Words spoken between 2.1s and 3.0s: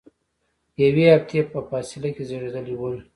کې زیږیدلي ول.